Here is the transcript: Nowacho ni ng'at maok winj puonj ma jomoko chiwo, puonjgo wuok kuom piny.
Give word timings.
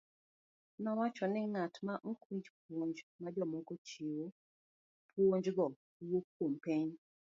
Nowacho 0.83 1.23
ni 1.31 1.41
ng'at 1.53 1.73
maok 1.85 2.21
winj 2.27 2.47
puonj 2.59 2.97
ma 3.21 3.29
jomoko 3.35 3.73
chiwo, 3.87 4.25
puonjgo 5.07 5.65
wuok 6.09 6.25
kuom 6.35 6.53
piny. 6.63 6.89